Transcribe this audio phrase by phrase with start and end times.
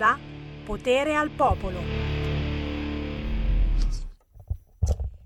[0.00, 0.18] onda
[0.64, 1.78] Potere al Popolo.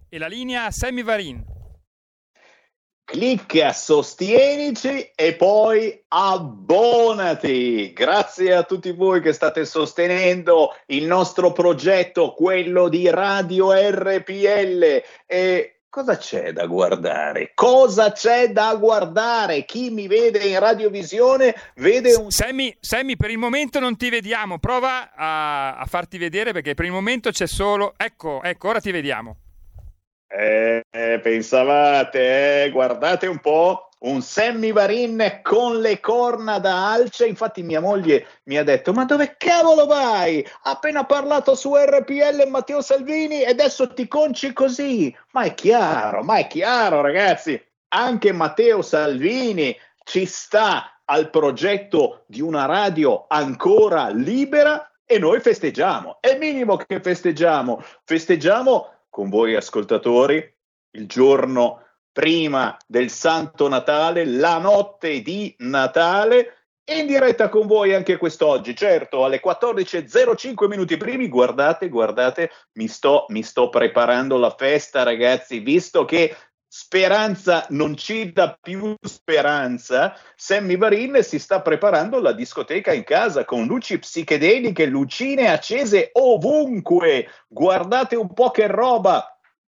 [0.09, 1.45] E la linea Sammy Varin.
[3.05, 7.93] Clicca, sostienici e poi abbonati.
[7.93, 15.03] Grazie a tutti voi che state sostenendo il nostro progetto, quello di Radio RPL.
[15.27, 17.53] E cosa c'è da guardare?
[17.55, 19.65] Cosa c'è da guardare?
[19.65, 22.33] Chi mi vede in radiovisione vede un...
[22.33, 26.87] Sammy, Sammy per il momento non ti vediamo, prova a, a, farti vedere perché per
[26.87, 27.95] il momento c'è solo...
[27.97, 29.37] Ecco, ecco, ora ti vediamo.
[30.27, 30.83] Eh,
[31.23, 37.27] pensavate, eh, guardate un po', un Sammy Varin con le corna da alce.
[37.27, 40.47] Infatti, mia moglie mi ha detto: Ma dove cavolo vai?
[40.63, 45.15] Appena parlato su RPL Matteo Salvini e adesso ti conci così.
[45.33, 47.61] Ma è chiaro, ma è chiaro, ragazzi.
[47.89, 56.19] Anche Matteo Salvini ci sta al progetto di una radio ancora libera e noi festeggiamo.
[56.21, 57.83] È minimo che festeggiamo.
[58.05, 60.53] Festeggiamo con voi ascoltatori
[60.93, 61.84] il giorno
[62.15, 69.25] prima del Santo Natale, la notte di Natale, in diretta con voi anche quest'oggi, certo,
[69.25, 76.05] alle 14.05 minuti primi, guardate, guardate, mi sto, mi sto preparando la festa, ragazzi, visto
[76.05, 76.37] che
[76.77, 80.19] Speranza non ci dà più speranza.
[80.35, 87.29] Sammy Varin si sta preparando la discoteca in casa con luci psichedeliche, lucine accese ovunque.
[87.47, 89.34] Guardate un po' che roba.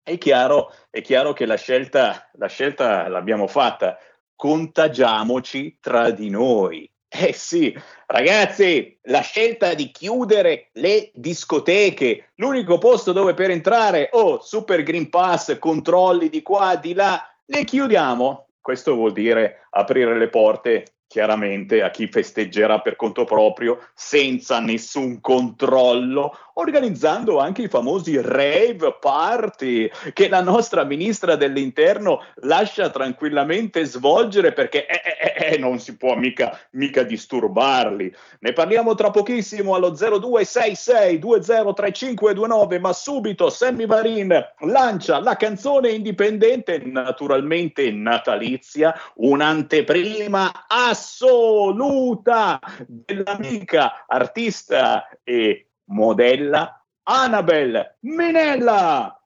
[0.09, 3.99] È chiaro, è chiaro che la scelta, la scelta l'abbiamo fatta.
[4.37, 6.89] Contagiamoci tra di noi.
[7.09, 7.77] Eh sì,
[8.07, 15.11] ragazzi, la scelta di chiudere le discoteche, l'unico posto dove per entrare, oh, super Green
[15.11, 18.51] Pass, controlli di qua, di là, le chiudiamo.
[18.61, 25.23] Questo vuol dire aprire le porte chiaramente a chi festeggerà per conto proprio senza nessun
[25.23, 34.53] controllo, organizzando anche i famosi rave party che la nostra ministra dell'interno lascia tranquillamente svolgere
[34.53, 38.15] perché eh, eh, eh, eh non si può mica, mica disturbarli.
[38.41, 46.79] Ne parliamo tra pochissimo allo 0266 203529, ma subito Sammy Varin lancia la canzone indipendente,
[46.85, 52.59] naturalmente natalizia, un'anteprima a assoluta
[52.89, 59.21] dell'amica artista e modella Annabel Minella.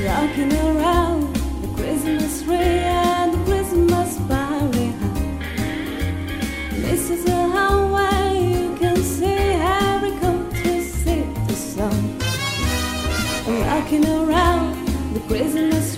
[0.00, 0.67] Rocking
[13.90, 15.96] walking around the Christmas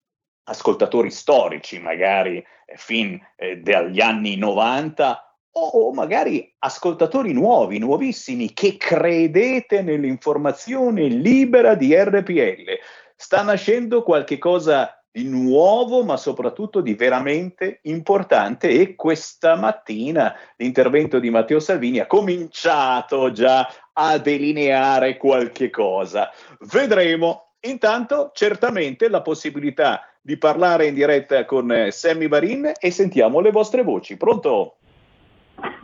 [0.44, 8.76] ascoltatori storici, magari eh, fin eh, dagli anni 90 o magari ascoltatori nuovi, nuovissimi, che
[8.76, 12.78] credete nell'informazione libera di RPL.
[13.14, 21.20] Sta nascendo qualche cosa di nuovo, ma soprattutto di veramente importante e questa mattina l'intervento
[21.20, 26.30] di Matteo Salvini ha cominciato già a delineare qualche cosa.
[26.72, 27.50] Vedremo.
[27.60, 33.52] Intanto, certamente la possibilità di parlare in diretta con eh, Sammy Varin e sentiamo le
[33.52, 34.18] vostre voci.
[34.18, 34.78] Pronto?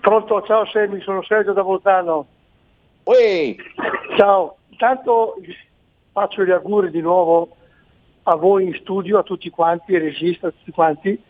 [0.01, 2.27] Pronto, ciao Semi, sono Sergio da Voltano.
[3.05, 3.55] Uè,
[4.17, 5.37] Ciao, intanto
[6.13, 7.57] faccio gli auguri di nuovo
[8.25, 11.21] a voi in studio, a tutti quanti, ai registi, a tutti quanti,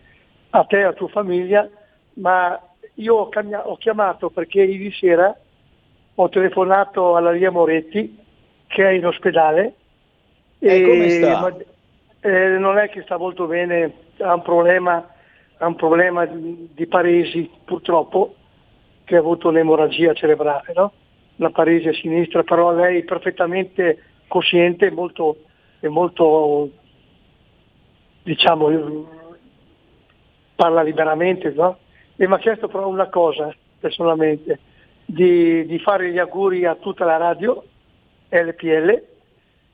[0.50, 1.68] a te e alla tua famiglia,
[2.14, 2.58] ma
[2.94, 5.34] io ho, camia- ho chiamato perché ieri sera
[6.14, 8.18] ho telefonato alla Ria Moretti
[8.66, 9.74] che è in ospedale
[10.58, 11.40] E come sta?
[11.40, 11.56] ma-
[12.22, 15.08] eh, non è che sta molto bene, ha un problema,
[15.62, 18.34] ha un problema di, di paresi purtroppo,
[19.04, 20.92] che ha avuto un'emorragia cerebrale, no?
[21.36, 25.36] una paresi a sinistra, però lei è perfettamente cosciente e molto,
[25.80, 26.70] è molto
[28.22, 29.08] diciamo,
[30.54, 31.78] parla liberamente, no?
[32.16, 34.60] E mi ha chiesto però una cosa personalmente,
[35.04, 37.64] di, di fare gli auguri a tutta la radio
[38.28, 39.02] LPL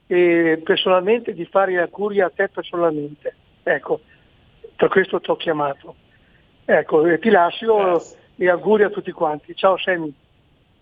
[0.06, 3.34] e personalmente di fare gli auguri a te personalmente.
[3.62, 4.00] Ecco,
[4.76, 5.94] per questo ti ho chiamato.
[6.64, 8.16] Ecco, e ti lascio Grazie.
[8.34, 9.54] gli auguri a tutti quanti.
[9.54, 10.12] Ciao Sammy.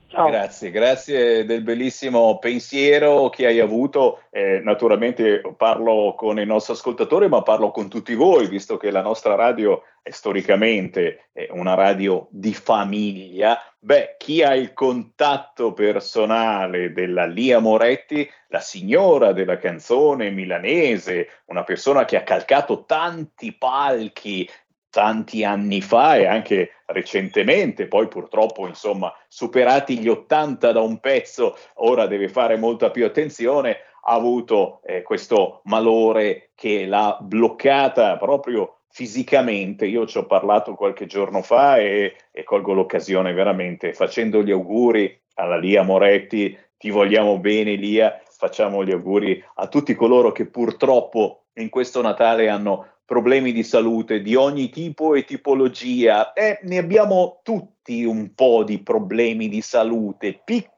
[0.09, 0.29] Ciao.
[0.29, 4.21] Grazie, grazie del bellissimo pensiero che hai avuto.
[4.31, 9.03] Eh, naturalmente parlo con i nostri ascoltatori, ma parlo con tutti voi, visto che la
[9.03, 13.59] nostra radio storicamente eh, una radio di famiglia.
[13.79, 21.65] Beh, chi ha il contatto personale della Lia Moretti, la signora della canzone milanese, una
[21.65, 24.49] persona che ha calcato tanti palchi
[24.95, 31.59] tanti anni fa e anche recentemente, poi purtroppo insomma superati gli 80 da un pezzo,
[31.79, 38.83] ora deve fare molta più attenzione, ha avuto eh, questo malore che l'ha bloccata proprio
[38.95, 39.87] fisicamente.
[39.87, 45.21] Io ci ho parlato qualche giorno fa e, e colgo l'occasione veramente facendo gli auguri
[45.35, 51.47] alla Lia Moretti, ti vogliamo bene Lia, facciamo gli auguri a tutti coloro che purtroppo
[51.55, 56.33] in questo Natale hanno problemi di salute di ogni tipo e tipologia.
[56.33, 60.73] Eh, ne abbiamo tutti un po' di problemi di salute, piccoli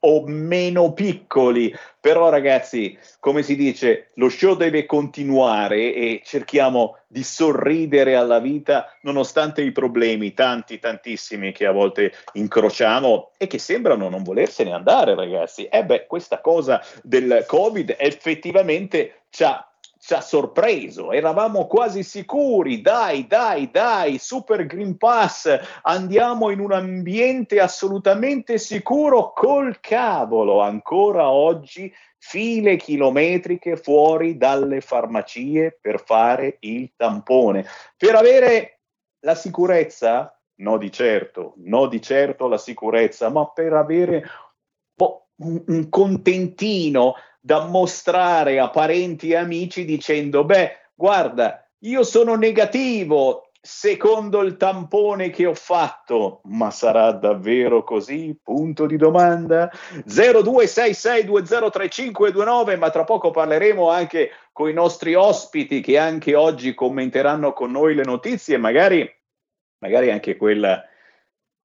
[0.00, 7.22] o meno piccoli, però ragazzi, come si dice, lo show deve continuare e cerchiamo di
[7.22, 14.08] sorridere alla vita nonostante i problemi, tanti, tantissimi che a volte incrociamo e che sembrano
[14.08, 15.64] non volersene andare, ragazzi.
[15.66, 19.68] E beh, questa cosa del Covid effettivamente ci ha
[20.06, 26.70] ci ha sorpreso, eravamo quasi sicuri, dai, dai, dai, Super Green Pass, andiamo in un
[26.70, 36.92] ambiente assolutamente sicuro col cavolo, ancora oggi file chilometriche fuori dalle farmacie per fare il
[36.94, 37.66] tampone.
[37.96, 38.82] Per avere
[39.24, 40.40] la sicurezza?
[40.58, 44.24] No di certo, no di certo la sicurezza, ma per avere
[45.38, 47.14] un contentino
[47.46, 55.30] da mostrare a parenti e amici dicendo, beh, guarda, io sono negativo secondo il tampone
[55.30, 58.36] che ho fatto, ma sarà davvero così?
[58.42, 59.70] Punto di domanda.
[60.08, 67.70] 0266203529, ma tra poco parleremo anche con i nostri ospiti che anche oggi commenteranno con
[67.70, 69.08] noi le notizie, magari,
[69.78, 70.82] magari anche quella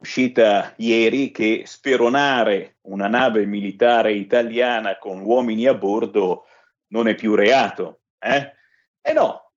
[0.01, 6.47] uscita ieri che speronare una nave militare italiana con uomini a bordo
[6.87, 8.01] non è più reato.
[8.17, 8.53] Eh,
[8.99, 9.51] eh no,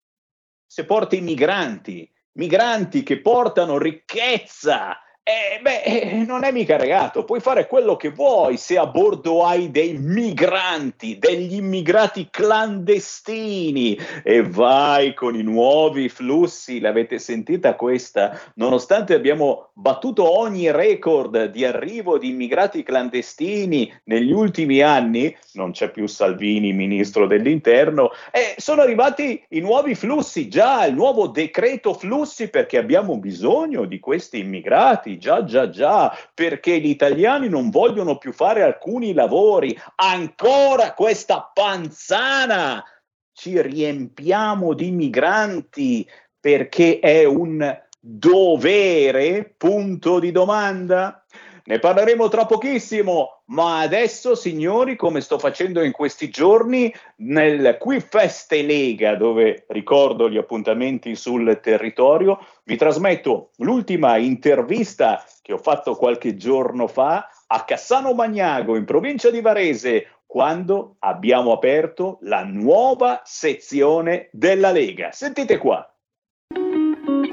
[0.67, 7.41] se porti migranti, migranti che portano ricchezza, eh, beh, eh, non è mica reato, puoi
[7.41, 13.99] fare quello che vuoi se a bordo hai dei migranti, degli immigrati clandestini.
[14.23, 18.39] E vai con i nuovi flussi, l'avete sentita questa?
[18.57, 25.91] Nonostante abbiamo battuto ogni record di arrivo di immigrati clandestini negli ultimi anni, non c'è
[25.91, 32.51] più Salvini, ministro dell'interno, eh, sono arrivati i nuovi flussi, già il nuovo decreto flussi
[32.51, 38.33] perché abbiamo bisogno di questi immigrati già, già, già, perché gli italiani non vogliono più
[38.33, 39.79] fare alcuni lavori.
[39.97, 42.85] Ancora questa panzana!
[43.33, 49.55] Ci riempiamo di migranti perché è un dovere?
[49.57, 51.24] Punto di domanda.
[51.67, 58.01] Ne parleremo tra pochissimo, ma adesso, signori, come sto facendo in questi giorni, nel Qui
[58.01, 65.95] Feste Lega, dove ricordo gli appuntamenti sul territorio, vi trasmetto l'ultima intervista che ho fatto
[65.95, 73.23] qualche giorno fa a Cassano Magnago, in provincia di Varese, quando abbiamo aperto la nuova
[73.25, 75.13] sezione della Lega.
[75.13, 75.89] Sentite qua.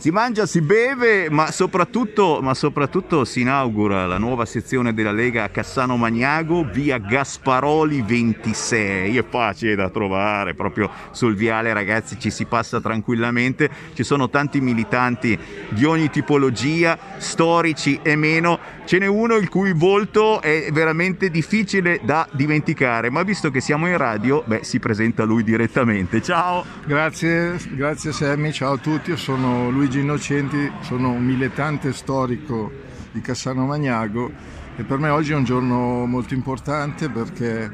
[0.00, 5.44] Si mangia, si beve, ma soprattutto, ma soprattutto si inaugura la nuova sezione della Lega
[5.44, 9.18] a Cassano Magnago, via Gasparoli 26.
[9.18, 13.68] È facile da trovare, proprio sul viale, ragazzi, ci si passa tranquillamente.
[13.92, 15.38] Ci sono tanti militanti
[15.68, 18.58] di ogni tipologia, storici e meno.
[18.90, 23.86] Ce n'è uno il cui volto è veramente difficile da dimenticare, ma visto che siamo
[23.86, 26.20] in radio, beh, si presenta lui direttamente.
[26.20, 26.64] Ciao!
[26.84, 32.68] Grazie, grazie Sammy, ciao a tutti, io sono Luigi Innocenti, sono un militante storico
[33.12, 34.28] di Cassano Magnago
[34.76, 37.70] e per me oggi è un giorno molto importante perché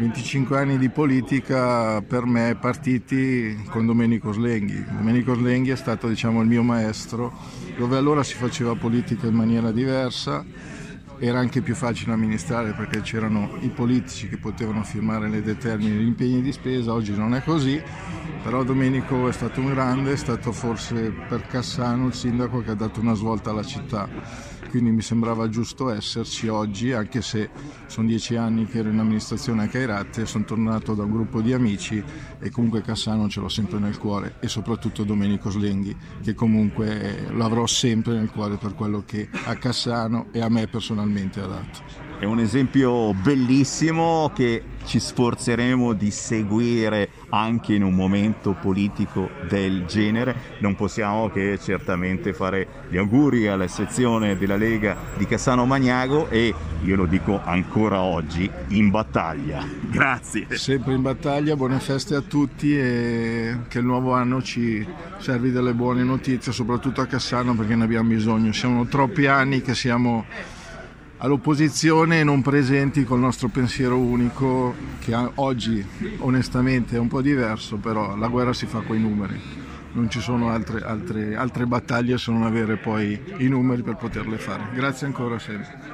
[0.00, 4.82] 25 anni di politica per me partiti con Domenico Slenghi.
[4.90, 7.30] Domenico Slenghi è stato diciamo, il mio maestro,
[7.76, 10.42] dove allora si faceva politica in maniera diversa,
[11.18, 16.06] era anche più facile amministrare perché c'erano i politici che potevano firmare le determine gli
[16.06, 17.78] impegni di spesa, oggi non è così,
[18.42, 22.74] però Domenico è stato un grande, è stato forse per Cassano il sindaco che ha
[22.74, 24.08] dato una svolta alla città,
[24.70, 27.50] quindi mi sembrava giusto esserci oggi, anche se
[27.86, 31.52] sono dieci anni che ero in amministrazione a Cairate, sono tornato da un gruppo di
[31.52, 32.02] amici
[32.38, 37.44] e comunque Cassano ce l'ho sempre nel cuore e soprattutto Domenico Slenghi, che comunque lo
[37.44, 42.09] avrò sempre nel cuore per quello che a Cassano e a me personalmente ha dato.
[42.20, 49.86] È un esempio bellissimo che ci sforzeremo di seguire anche in un momento politico del
[49.86, 50.36] genere.
[50.58, 56.54] Non possiamo che certamente fare gli auguri alla sezione della Lega di Cassano Magnago e
[56.82, 59.66] io lo dico ancora oggi in battaglia.
[59.90, 60.46] Grazie.
[60.58, 64.86] Sempre in battaglia, buone feste a tutti e che il nuovo anno ci
[65.16, 68.52] servi delle buone notizie, soprattutto a Cassano perché ne abbiamo bisogno.
[68.52, 70.26] Siamo troppi anni che siamo
[71.20, 75.84] all'opposizione non presenti col nostro pensiero unico che oggi
[76.18, 79.40] onestamente è un po' diverso, però la guerra si fa con i numeri.
[79.92, 84.38] Non ci sono altre, altre, altre battaglie se non avere poi i numeri per poterle
[84.38, 84.68] fare.
[84.72, 85.89] Grazie ancora sempre.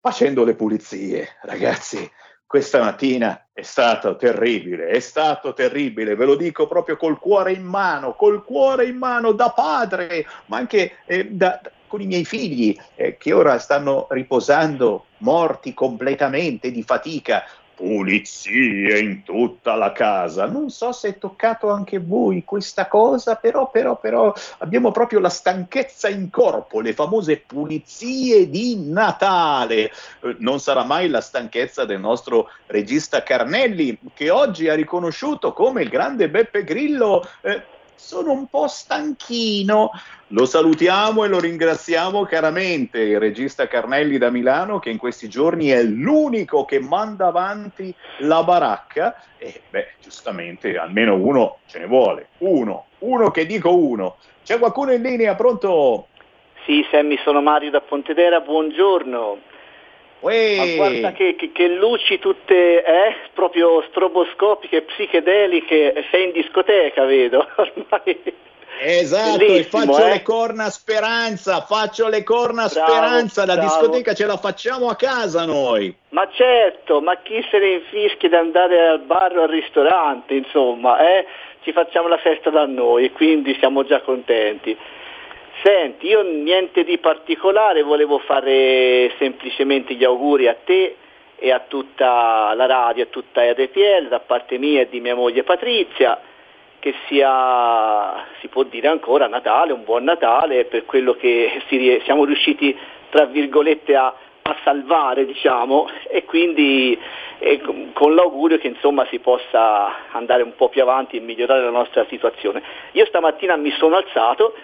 [0.00, 2.08] facendo le pulizie, ragazzi
[2.48, 7.62] questa mattina è stato terribile, è stato terribile, ve lo dico proprio col cuore in
[7.62, 12.74] mano, col cuore in mano da padre, ma anche eh, da, con i miei figli
[12.94, 17.44] eh, che ora stanno riposando morti completamente di fatica.
[17.78, 20.46] Pulizie in tutta la casa.
[20.46, 25.28] Non so se è toccato anche voi questa cosa, però, però, però abbiamo proprio la
[25.28, 29.92] stanchezza in corpo, le famose pulizie di Natale.
[30.22, 35.82] Eh, Non sarà mai la stanchezza del nostro regista Carnelli, che oggi ha riconosciuto come
[35.82, 37.24] il grande Beppe Grillo.
[37.42, 37.62] eh,
[37.98, 39.90] sono un po' stanchino.
[40.28, 45.68] Lo salutiamo e lo ringraziamo caramente, il regista Carnelli da Milano, che in questi giorni
[45.68, 49.22] è l'unico che manda avanti la baracca.
[49.36, 52.28] E beh, giustamente, almeno uno ce ne vuole.
[52.38, 54.16] Uno, uno che dico uno.
[54.44, 56.08] C'è qualcuno in linea, pronto?
[56.64, 59.38] Sì, Sammy, sono Mario da Pontedera, buongiorno.
[60.20, 60.56] Uè.
[60.56, 67.46] Ma guarda che, che- che luci tutte, eh, proprio stroboscopiche, psichedeliche, sei in discoteca, vedo,
[67.56, 68.20] ormai.
[68.80, 70.10] Esatto, e faccio eh?
[70.10, 73.68] le corna a speranza, faccio le corna a speranza, la bravo.
[73.68, 75.92] discoteca ce la facciamo a casa noi.
[76.10, 80.98] Ma certo, ma chi se ne infischia di andare al bar o al ristorante, insomma,
[81.00, 81.26] eh?
[81.62, 84.76] Ci facciamo la festa da noi, quindi siamo già contenti.
[85.62, 90.96] Senti, io niente di particolare, volevo fare semplicemente gli auguri a te
[91.36, 95.42] e a tutta la radio, a tutta RPL, da parte mia e di mia moglie
[95.42, 96.20] Patrizia,
[96.78, 102.24] che sia, si può dire ancora, Natale, un buon Natale, per quello che si siamo
[102.24, 102.76] riusciti,
[103.10, 106.96] tra virgolette, a, a salvare, diciamo, e quindi
[107.64, 111.70] con- con l'augurio che insomma si possa andare un po' più avanti e migliorare la
[111.70, 112.62] nostra situazione.
[112.92, 114.54] Io stamattina mi sono alzato,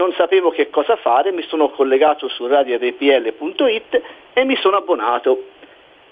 [0.00, 5.44] non sapevo che cosa fare, mi sono collegato su radiorpl.it e mi sono abbonato.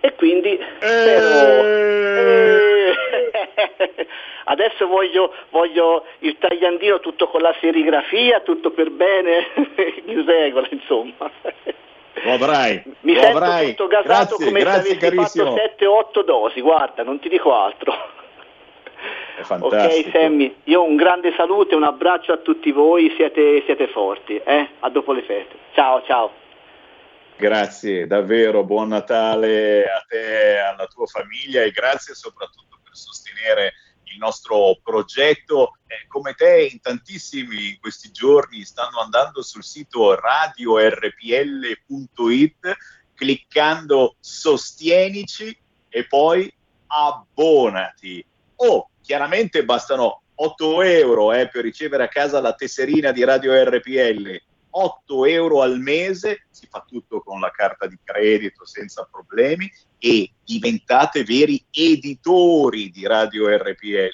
[0.00, 1.64] E quindi spero...
[1.64, 2.92] Eh,
[4.44, 9.46] Adesso voglio, voglio il tagliandino tutto con la serigrafia, tutto per bene,
[10.06, 11.30] in regola insomma.
[12.24, 13.68] Lo avrai, Mi lo sento avrai.
[13.68, 15.56] tutto gasato grazie, come grazie se avessi carissimo.
[15.56, 17.94] fatto 7-8 dosi, guarda, non ti dico altro.
[19.38, 20.08] È fantastico.
[20.08, 24.36] Ok Sammy, io un grande saluto e un abbraccio a tutti voi, siete, siete forti,
[24.36, 24.68] eh?
[24.80, 25.56] a dopo le feste.
[25.74, 26.32] Ciao ciao.
[27.36, 33.74] Grazie, davvero, buon Natale a te alla tua famiglia e grazie soprattutto per sostenere
[34.12, 35.78] il nostro progetto.
[35.86, 42.76] Eh, come te, in tantissimi in questi giorni stanno andando sul sito radiorpl.it,
[43.14, 45.56] cliccando sostienici
[45.88, 46.52] e poi
[46.88, 48.26] abbonati.
[48.56, 54.38] Oh, chiaramente bastano 8 euro eh, per ricevere a casa la tesserina di Radio RPL.
[54.68, 60.30] 8 euro al mese, si fa tutto con la carta di credito senza problemi e
[60.44, 64.10] diventate veri editori di Radio RPL.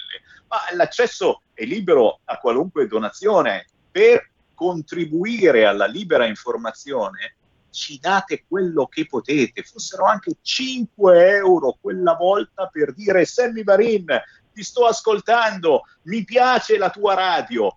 [0.47, 3.67] Ma l'accesso è libero a qualunque donazione.
[3.91, 7.35] Per contribuire alla libera informazione
[7.71, 14.07] ci date quello che potete, fossero anche 5 euro quella volta per dire Sammy Varin,
[14.55, 17.77] ti sto ascoltando, mi piace la tua radio,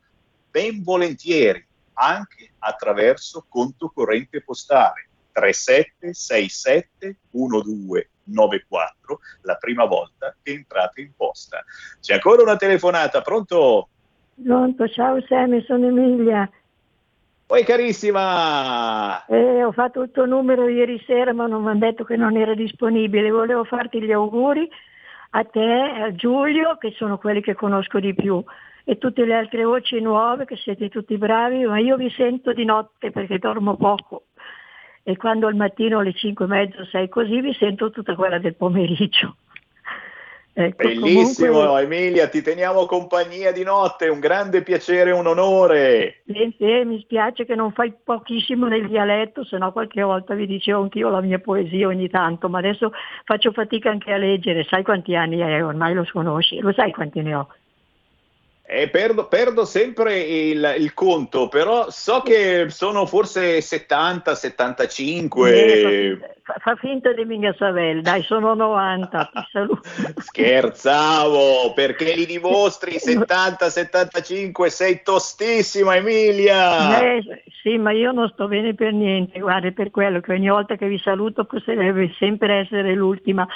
[0.50, 7.16] ben volentieri, anche attraverso conto corrente postale 37671294,
[9.42, 11.64] la prima volta che entrate in posta.
[12.00, 13.90] C'è ancora una telefonata, pronto?
[14.42, 16.50] Pronto, ciao Sammy, sono Emilia.
[17.46, 22.04] Poi carissima, Eh, ho fatto il tuo numero ieri sera ma non mi hanno detto
[22.04, 23.32] che non era disponibile.
[23.32, 24.70] Volevo farti gli auguri
[25.32, 28.44] a te, a Giulio, che sono quelli che conosco di più,
[28.84, 32.64] e tutte le altre voci nuove, che siete tutti bravi, ma io vi sento di
[32.64, 34.28] notte perché dormo poco.
[35.04, 38.56] E quando al mattino alle 5 e mezzo sei così, vi sento tutta quella del
[38.56, 39.36] pomeriggio.
[40.60, 46.24] Ecco, Bellissimo comunque- Emilia, ti teniamo compagnia di notte, un grande piacere e un onore.
[46.26, 50.48] Sì, sì, mi spiace che non fai pochissimo nel dialetto, se no qualche volta vi
[50.48, 52.92] dicevo anch'io la mia poesia ogni tanto, ma adesso
[53.24, 57.22] faccio fatica anche a leggere, sai quanti anni è, ormai lo conosci, lo sai quanti
[57.22, 57.48] ne ho.
[58.70, 65.50] Eh, perdo, perdo sempre il, il conto, però so che sono forse 70, 75.
[65.54, 69.82] Eh, fa, fa finta di Mingasavel, dai, sono 90, ti saluto.
[70.18, 77.02] Scherzavo, perché li dimostri 70, 75, sei tostissima Emilia.
[77.02, 80.76] Eh, sì, ma io non sto bene per niente, guarda, per quello che ogni volta
[80.76, 83.48] che vi saluto potrebbe sempre essere l'ultima.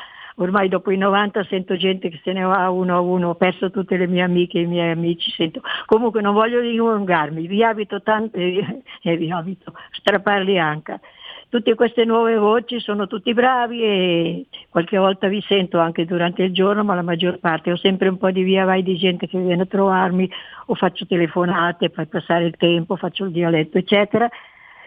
[0.42, 3.70] Ormai dopo i 90 sento gente che se ne va uno a uno, ho perso
[3.70, 5.30] tutte le mie amiche e i miei amici.
[5.30, 5.62] Sento...
[5.86, 11.00] Comunque non voglio dilungarmi, vi abito tanto e eh, vi abito strapparli anche.
[11.48, 16.54] Tutte queste nuove voci sono tutti bravi e qualche volta vi sento anche durante il
[16.54, 19.38] giorno, ma la maggior parte ho sempre un po' di via vai di gente che
[19.38, 20.28] viene a trovarmi
[20.68, 24.28] o faccio telefonate per passare il tempo, faccio il dialetto, eccetera.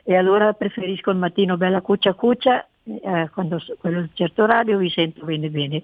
[0.02, 5.24] E allora preferisco il mattino bella cuccia cuccia, eh, quando quello certo radio vi sento
[5.24, 5.82] bene bene.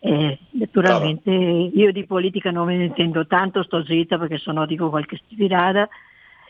[0.00, 4.90] Eh, naturalmente io di politica non me ne intendo tanto, sto zitta perché sennò dico
[4.90, 5.88] qualche stupidata,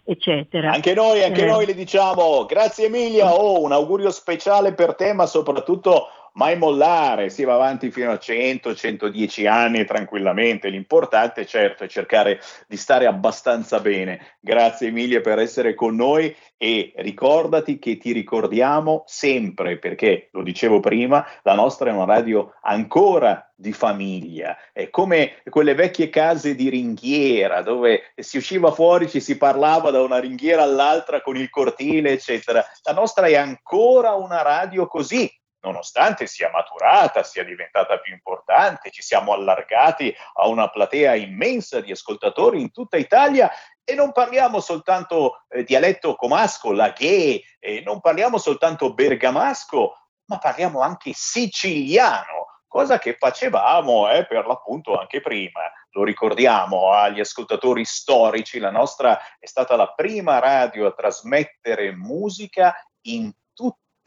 [0.05, 0.73] eccetera.
[0.73, 5.13] Anche noi, anche Eh, noi le diciamo grazie Emilia, oh, un augurio speciale per te,
[5.15, 11.83] ma soprattutto mai mollare, si va avanti fino a 100, 110 anni tranquillamente, l'importante certo
[11.83, 14.37] è cercare di stare abbastanza bene.
[14.39, 20.79] Grazie Emilia per essere con noi e ricordati che ti ricordiamo sempre, perché lo dicevo
[20.79, 26.69] prima, la nostra è una radio ancora di famiglia, è come quelle vecchie case di
[26.69, 32.13] ringhiera dove si usciva fuori, ci si parlava da una ringhiera all'altra con il cortile,
[32.13, 32.65] eccetera.
[32.85, 35.29] La nostra è ancora una radio così,
[35.61, 41.91] nonostante sia maturata, sia diventata più importante, ci siamo allargati a una platea immensa di
[41.91, 43.51] ascoltatori in tutta Italia
[43.85, 50.81] e non parliamo soltanto eh, dialetto comasco, laghe, eh, non parliamo soltanto bergamasco, ma parliamo
[50.81, 55.61] anche siciliano, cosa che facevamo eh, per l'appunto anche prima.
[55.93, 62.75] Lo ricordiamo agli ascoltatori storici, la nostra è stata la prima radio a trasmettere musica
[63.07, 63.33] in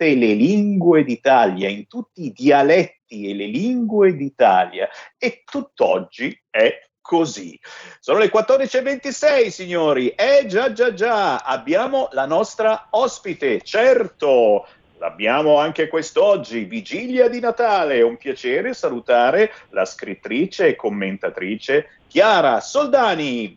[0.01, 6.87] tutte le lingue d'Italia, in tutti i dialetti e le lingue d'Italia e tutt'oggi è
[6.99, 7.59] così.
[7.99, 14.65] Sono le 14.26 signori, eh già già già, abbiamo la nostra ospite, certo,
[14.97, 22.59] l'abbiamo anche quest'oggi, vigilia di Natale, è un piacere salutare la scrittrice e commentatrice Chiara
[22.59, 23.55] Soldani.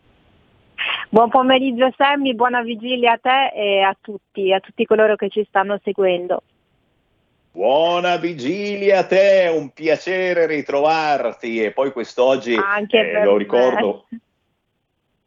[1.08, 5.44] Buon pomeriggio Sammy, buona vigilia a te e a tutti, a tutti coloro che ci
[5.48, 6.42] stanno seguendo.
[7.52, 13.38] Buona vigilia a te, un piacere ritrovarti e poi quest'oggi eh, lo me.
[13.38, 14.06] ricordo.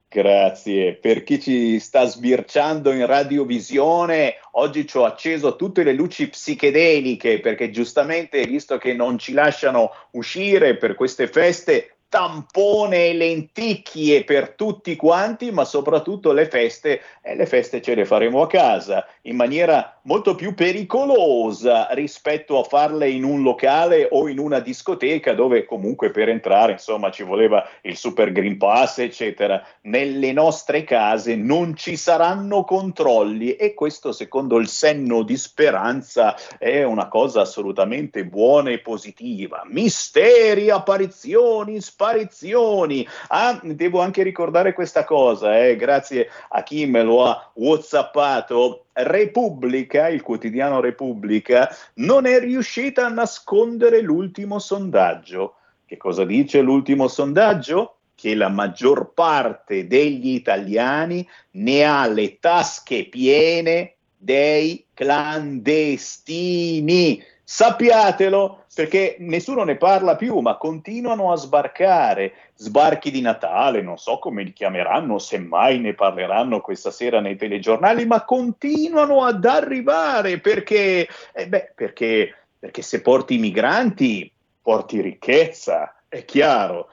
[0.10, 0.96] Grazie.
[0.96, 7.40] Per chi ci sta sbirciando in radiovisione, oggi ci ho acceso tutte le luci psichedeliche
[7.40, 14.52] perché giustamente, visto che non ci lasciano uscire per queste feste, tampone e lenticchie per
[14.52, 19.36] tutti quanti, ma soprattutto le feste, e le feste ce le faremo a casa in
[19.36, 25.66] maniera molto più pericolosa rispetto a farle in un locale o in una discoteca dove
[25.66, 29.62] comunque per entrare insomma ci voleva il super green pass eccetera.
[29.82, 36.84] Nelle nostre case non ci saranno controlli e questo secondo il senno di speranza è
[36.84, 39.64] una cosa assolutamente buona e positiva.
[39.66, 47.26] Misteri apparizioni sparizioni ah devo anche ricordare questa cosa eh, grazie a chi me lo
[47.26, 55.54] ha whatsappato Repubblica, il quotidiano Repubblica, non è riuscita a nascondere l'ultimo sondaggio.
[55.86, 57.98] Che cosa dice l'ultimo sondaggio?
[58.16, 67.24] Che la maggior parte degli italiani ne ha le tasche piene dei clandestini.
[67.50, 72.34] Sappiatelo perché nessuno ne parla più, ma continuano a sbarcare.
[72.56, 78.06] Sbarchi di Natale, non so come li chiameranno, semmai ne parleranno questa sera nei telegiornali,
[78.06, 84.30] ma continuano ad arrivare perché, eh beh, perché, perché se porti i migranti
[84.62, 86.90] porti ricchezza, è chiaro.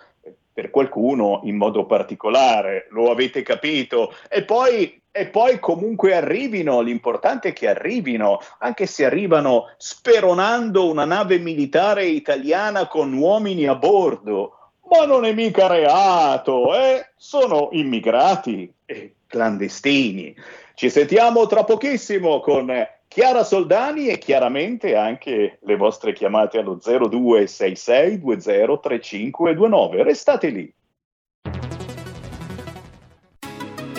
[0.53, 4.15] Per qualcuno in modo particolare, lo avete capito.
[4.29, 11.05] E poi e poi comunque arrivino, l'importante è che arrivino, anche se arrivano speronando una
[11.05, 14.73] nave militare italiana con uomini a bordo.
[14.91, 17.11] Ma non è mica reato, eh?
[17.15, 20.35] Sono immigrati e clandestini.
[20.75, 22.73] Ci sentiamo tra pochissimo con
[23.07, 30.03] Chiara Soldani e chiaramente anche le vostre chiamate allo 0266 203529.
[30.03, 30.75] Restate lì.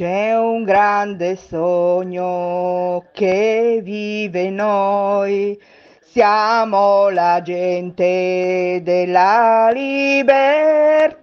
[0.00, 5.60] C'è un grande sogno che vive noi,
[6.00, 11.22] siamo la gente della libertà.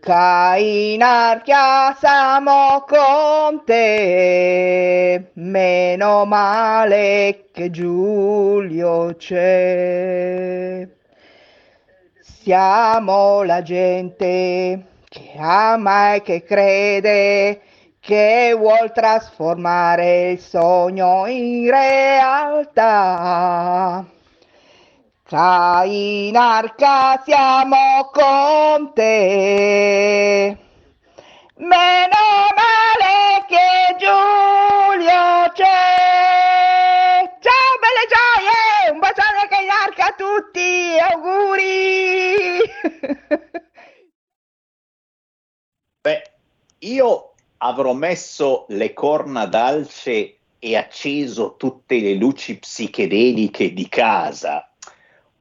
[0.00, 10.88] Cainarchia siamo con te, meno male che Giulio c'è.
[12.20, 17.60] Siamo la gente che ama e che crede,
[18.00, 24.04] che vuol trasformare il sogno in realtà.
[25.24, 30.56] Cain arca siamo con te.
[31.56, 32.16] Meno
[32.54, 37.24] male che Giulio c'è.
[37.40, 43.16] Ciao belle gioie, un bacione a Cain arca a tutti, auguri.
[46.92, 54.68] io avrò messo le corna d'alce e acceso tutte le luci psichedeliche di casa.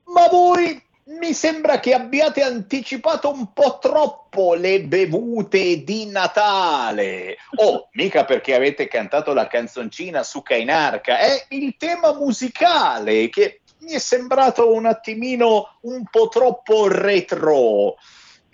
[0.06, 7.38] Ma voi mi sembra che abbiate anticipato un po' troppo le bevute di Natale.
[7.56, 13.94] Oh, mica perché avete cantato la canzoncina su Kainarca, è il tema musicale che mi
[13.94, 17.96] è sembrato un attimino un po' troppo retro.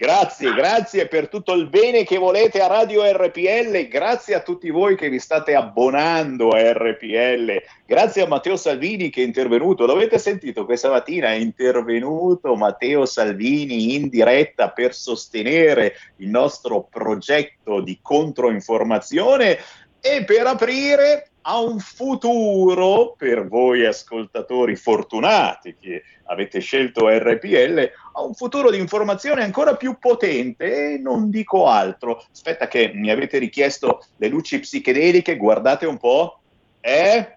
[0.04, 1.08] Grazie, grazie.
[1.08, 5.18] per tutto il bene che volete a Radio RPL, grazie a tutti voi che vi
[5.18, 11.30] state abbonando a RPL, grazie a Matteo Salvini che è intervenuto, l'avete sentito questa mattina,
[11.30, 19.58] è intervenuto Matteo Salvini in diretta per sostenere il nostro progetto di controinformazione
[20.02, 28.22] e per aprire a un futuro per voi ascoltatori fortunati che avete scelto RPL, a
[28.22, 32.26] un futuro di informazione ancora più potente e non dico altro.
[32.32, 36.40] Aspetta che mi avete richiesto le luci psichedeliche, guardate un po',
[36.80, 37.36] eh?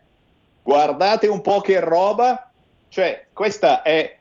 [0.62, 2.50] Guardate un po' che roba,
[2.88, 4.16] cioè questa è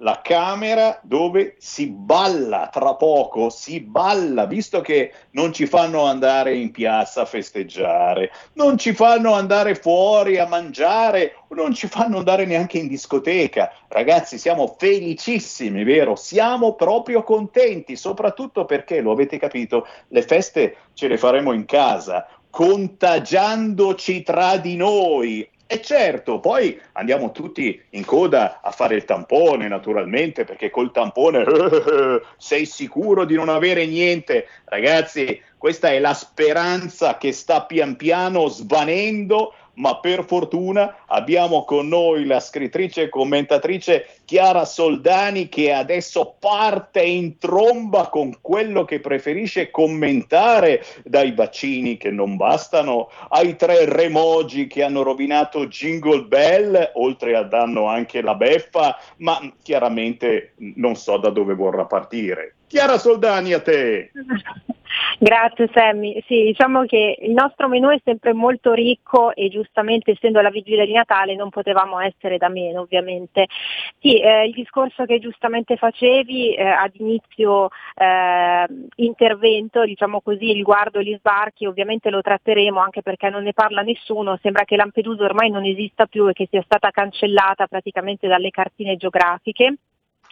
[0.00, 6.56] la camera dove si balla tra poco, si balla, visto che non ci fanno andare
[6.56, 12.46] in piazza a festeggiare, non ci fanno andare fuori a mangiare, non ci fanno andare
[12.46, 13.72] neanche in discoteca.
[13.88, 16.16] Ragazzi, siamo felicissimi, vero?
[16.16, 22.26] Siamo proprio contenti, soprattutto perché, lo avete capito, le feste ce le faremo in casa,
[22.48, 25.48] contagiandoci tra di noi.
[25.72, 31.44] E certo, poi andiamo tutti in coda a fare il tampone, naturalmente, perché col tampone
[32.38, 34.48] sei sicuro di non avere niente.
[34.64, 41.88] Ragazzi, questa è la speranza che sta pian piano svanendo, ma per fortuna abbiamo con
[41.88, 49.00] noi la scrittrice e commentatrice Chiara Soldani che adesso parte in tromba con quello che
[49.00, 56.92] preferisce commentare dai vaccini che non bastano ai tre remogi che hanno rovinato Jingle Bell,
[56.94, 62.54] oltre a danno anche la beffa, ma chiaramente non so da dove vorrà partire.
[62.70, 64.12] Chiara Soldani a te.
[65.18, 70.40] Grazie Sammy, sì, diciamo che il nostro menù è sempre molto ricco e giustamente essendo
[70.40, 73.48] la vigilia di Natale non potevamo essere da meno ovviamente.
[73.98, 81.02] Sì, eh, il discorso che giustamente facevi eh, ad inizio eh, intervento, diciamo così, riguardo
[81.02, 85.50] gli sbarchi, ovviamente lo tratteremo anche perché non ne parla nessuno, sembra che Lampedusa ormai
[85.50, 89.74] non esista più e che sia stata cancellata praticamente dalle cartine geografiche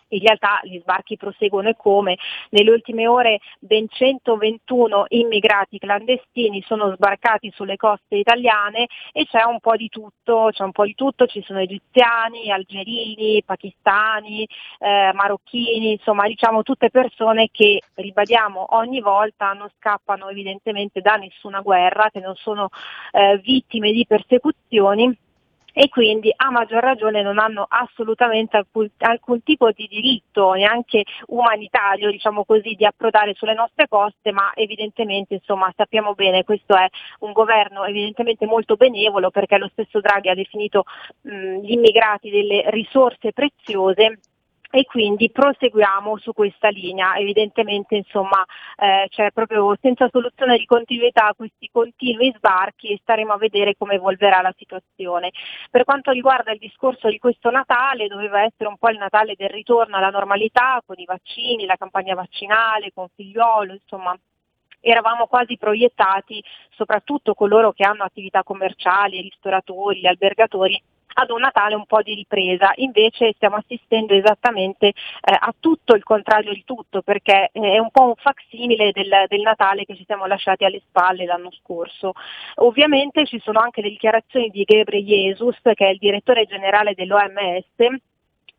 [0.08, 2.16] in realtà gli sbarchi proseguono e come.
[2.50, 9.60] Nelle ultime ore ben 121 immigrati clandestini sono sbarcati sulle coste italiane e c'è un
[9.60, 14.46] po' di tutto, c'è un po' di tutto, ci sono egiziani, algerini, pakistani,
[14.78, 21.60] eh, marocchini, insomma diciamo tutte persone che, ribadiamo, ogni volta non scappano evidentemente da nessuna
[21.60, 22.68] guerra, che non sono
[23.12, 25.16] eh, vittime di persecuzioni
[25.72, 32.10] e quindi a maggior ragione non hanno assolutamente alcun, alcun, tipo di diritto, neanche umanitario,
[32.10, 36.86] diciamo così, di approdare sulle nostre coste, ma evidentemente insomma sappiamo bene questo è
[37.20, 40.84] un governo evidentemente molto benevolo perché lo stesso Draghi ha definito
[41.22, 44.18] mh, gli immigrati delle risorse preziose
[44.70, 47.16] e quindi proseguiamo su questa linea.
[47.16, 48.44] Evidentemente insomma
[48.76, 53.94] eh, c'è proprio senza soluzione di continuità questi continui sbarchi e staremo a vedere come
[53.94, 55.30] evolverà la situazione.
[55.70, 59.48] Per quanto riguarda il discorso di questo Natale, doveva essere un po' il Natale del
[59.48, 64.16] ritorno alla normalità con i vaccini, la campagna vaccinale, con figliolo, insomma
[64.80, 70.80] eravamo quasi proiettati, soprattutto coloro che hanno attività commerciali, ristoratori, albergatori,
[71.20, 76.04] ad un Natale un po' di ripresa, invece stiamo assistendo esattamente eh, a tutto il
[76.04, 80.04] contrario di tutto, perché eh, è un po' un facsimile del, del, Natale che ci
[80.04, 82.12] siamo lasciati alle spalle l'anno scorso.
[82.56, 87.64] Ovviamente ci sono anche le dichiarazioni di Gebre Jesus, che è il direttore generale dell'OMS,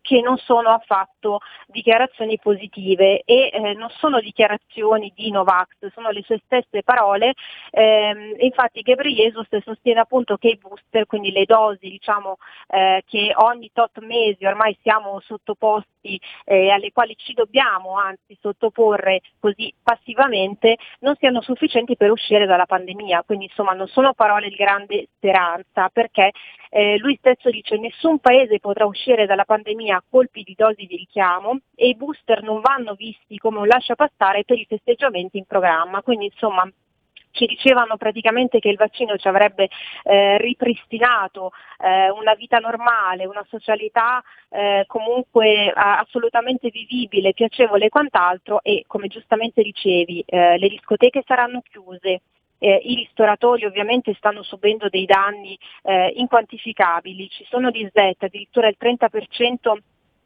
[0.10, 6.24] che non sono affatto dichiarazioni positive e eh, non sono dichiarazioni di Novax, sono le
[6.24, 7.34] sue stesse parole.
[7.70, 12.38] Eh, infatti Ghebreyesus sostiene appunto che i booster, quindi le dosi diciamo,
[12.70, 19.22] eh, che ogni tot mesi ormai siamo sottoposti eh, alle quali ci dobbiamo anzi sottoporre
[19.40, 23.22] così passivamente, non siano sufficienti per uscire dalla pandemia.
[23.28, 26.32] Quindi insomma non sono parole di grande speranza perché
[26.70, 30.96] eh, lui stesso dice nessun paese potrà uscire dalla pandemia a colpi di dosi di
[30.96, 35.46] richiamo e i booster non vanno visti come un lascia passare per i festeggiamenti in
[35.46, 36.02] programma.
[36.02, 36.70] Quindi insomma
[37.32, 39.70] ci dicevano praticamente che il vaccino ci avrebbe
[40.04, 48.62] eh, ripristinato eh, una vita normale, una socialità eh, comunque assolutamente vivibile, piacevole e quant'altro
[48.64, 52.22] e come giustamente dicevi eh, le discoteche saranno chiuse.
[52.60, 58.78] Eh, I ristoratori ovviamente stanno subendo dei danni eh, inquantificabili, ci sono disdette, addirittura il
[58.80, 59.78] 30%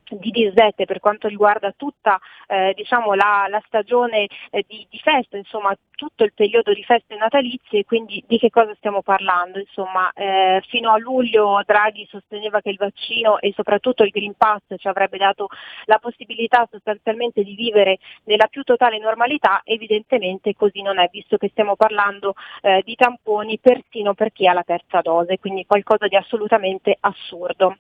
[0.09, 5.37] di disdette per quanto riguarda tutta eh, diciamo, la, la stagione eh, di, di festa,
[5.37, 9.59] insomma tutto il periodo di feste natalizie, quindi di che cosa stiamo parlando?
[9.59, 14.61] Insomma, eh, fino a luglio Draghi sosteneva che il vaccino e soprattutto il Green Pass
[14.77, 15.47] ci avrebbe dato
[15.85, 21.49] la possibilità sostanzialmente di vivere nella più totale normalità, evidentemente così non è, visto che
[21.49, 26.15] stiamo parlando eh, di tamponi persino per chi ha la terza dose, quindi qualcosa di
[26.15, 27.77] assolutamente assurdo.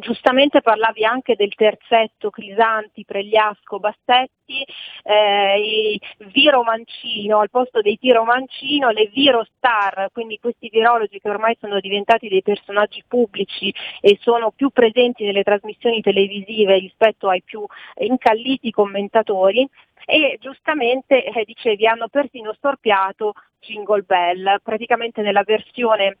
[0.00, 4.64] Giustamente parlavi anche del terzetto Crisanti, Pregliasco, Bassetti,
[5.02, 5.98] eh,
[6.32, 11.56] Viro Mancino, al posto dei Tiro Mancino, le Viro Star, quindi questi virologi che ormai
[11.58, 17.66] sono diventati dei personaggi pubblici e sono più presenti nelle trasmissioni televisive rispetto ai più
[17.96, 19.68] incalliti commentatori.
[20.06, 26.18] E giustamente eh, dicevi hanno persino storpiato Jingle Bell, praticamente nella versione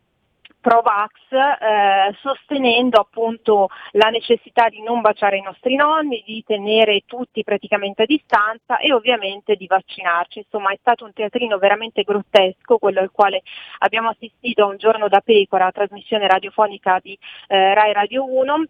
[0.60, 7.44] Provax eh, sostenendo appunto la necessità di non baciare i nostri nonni, di tenere tutti
[7.44, 10.40] praticamente a distanza e ovviamente di vaccinarci.
[10.40, 13.42] Insomma è stato un teatrino veramente grottesco, quello al quale
[13.78, 17.16] abbiamo assistito a un giorno da pecora, trasmissione radiofonica di
[17.48, 18.64] eh, Rai Radio 1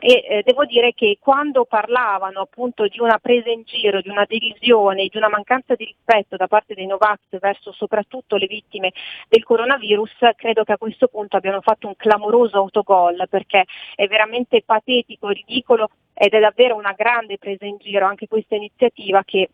[0.00, 4.24] e eh, devo dire che quando parlavano appunto di una presa in giro, di una
[4.26, 8.92] derisione, di una mancanza di rispetto da parte dei Novax verso soprattutto le vittime
[9.28, 13.64] del coronavirus, credo che a questo punto abbiano fatto un clamoroso autogol perché
[13.96, 19.22] è veramente patetico, ridicolo ed è davvero una grande presa in giro anche questa iniziativa
[19.24, 19.50] che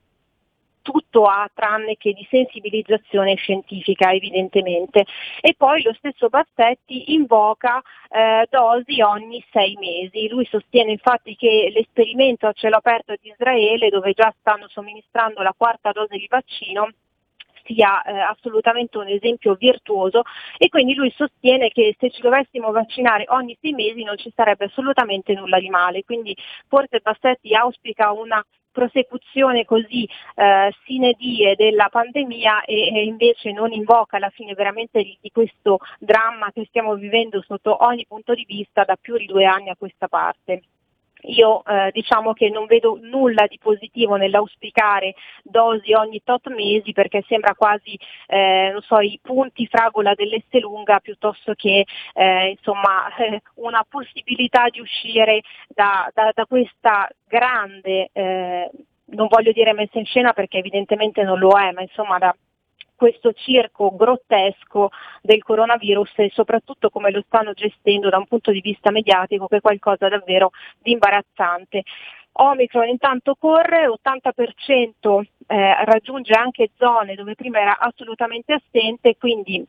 [0.84, 5.06] tutto ha tranne che di sensibilizzazione scientifica evidentemente.
[5.40, 10.28] E poi lo stesso Bassetti invoca eh, dosi ogni sei mesi.
[10.28, 15.54] Lui sostiene infatti che l'esperimento a cielo aperto di Israele, dove già stanno somministrando la
[15.56, 16.90] quarta dose di vaccino,
[17.64, 20.22] sia eh, assolutamente un esempio virtuoso
[20.58, 24.66] e quindi lui sostiene che se ci dovessimo vaccinare ogni sei mesi non ci sarebbe
[24.66, 26.04] assolutamente nulla di male.
[26.04, 26.36] Quindi
[26.68, 28.44] forse Bassetti auspica una
[28.74, 35.00] prosecuzione così eh, sine die della pandemia e, e invece non invoca alla fine veramente
[35.00, 39.26] di, di questo dramma che stiamo vivendo sotto ogni punto di vista da più di
[39.26, 40.62] due anni a questa parte.
[41.26, 47.24] Io eh, diciamo che non vedo nulla di positivo nell'auspicare dosi ogni tot mesi perché
[47.26, 53.08] sembra quasi eh, so, i punti fragola dell'Esselunga piuttosto che eh, insomma,
[53.56, 58.70] una possibilità di uscire da, da, da questa grande, eh,
[59.06, 62.34] non voglio dire messa in scena perché evidentemente non lo è, ma insomma da
[62.96, 64.90] questo circo grottesco
[65.22, 69.56] del coronavirus e soprattutto come lo stanno gestendo da un punto di vista mediatico che
[69.56, 71.82] è qualcosa davvero di imbarazzante.
[72.36, 79.64] Omicron intanto corre, l'80% eh, raggiunge anche zone dove prima era assolutamente assente, quindi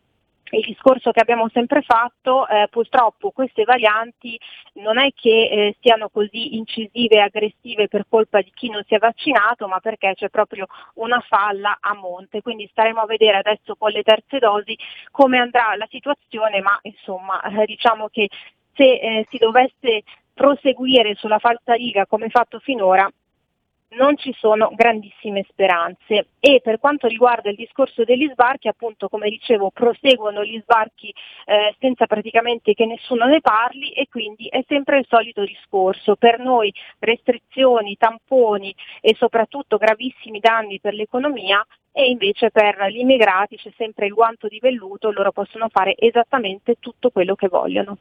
[0.51, 4.39] il discorso che abbiamo sempre fatto, eh, purtroppo queste varianti
[4.73, 8.93] non è che eh, siano così incisive e aggressive per colpa di chi non si
[8.93, 12.41] è vaccinato, ma perché c'è proprio una falla a monte.
[12.41, 14.77] Quindi staremo a vedere adesso con le terze dosi
[15.11, 18.29] come andrà la situazione, ma insomma eh, diciamo che
[18.75, 23.09] se eh, si dovesse proseguire sulla falsa riga come fatto finora,
[23.97, 29.29] non ci sono grandissime speranze e per quanto riguarda il discorso degli sbarchi, appunto come
[29.29, 31.13] dicevo, proseguono gli sbarchi
[31.45, 36.15] eh, senza praticamente che nessuno ne parli e quindi è sempre il solito discorso.
[36.15, 43.55] Per noi restrizioni, tamponi e soprattutto gravissimi danni per l'economia e invece per gli immigrati
[43.55, 47.97] c'è sempre il guanto di velluto, loro possono fare esattamente tutto quello che vogliono.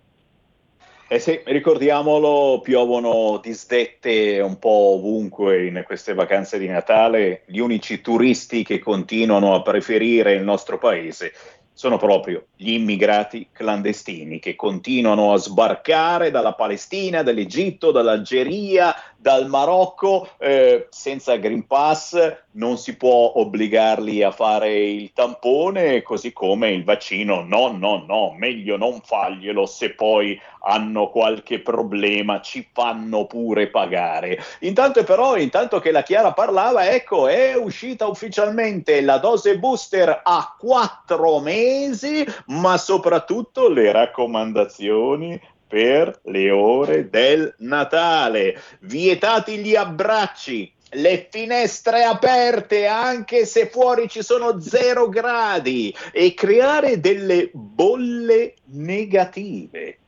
[1.14, 7.42] Eh sì, ricordiamolo, piovono disdette un po' ovunque in queste vacanze di Natale.
[7.46, 11.32] Gli unici turisti che continuano a preferire il nostro paese
[11.72, 20.30] sono proprio gli immigrati clandestini che continuano a sbarcare dalla Palestina, dall'Egitto, dall'Algeria, dal Marocco
[20.38, 22.43] eh, senza Green Pass.
[22.56, 27.42] Non si può obbligarli a fare il tampone, così come il vaccino.
[27.42, 34.38] No, no, no, meglio non farglielo se poi hanno qualche problema, ci fanno pure pagare.
[34.60, 40.54] Intanto però, intanto che la Chiara parlava, ecco, è uscita ufficialmente la dose booster a
[40.56, 48.60] quattro mesi, ma soprattutto le raccomandazioni per le ore del Natale.
[48.80, 57.00] Vietati gli abbracci, le finestre aperte anche se fuori ci sono zero gradi e creare
[57.00, 59.98] delle bolle negative.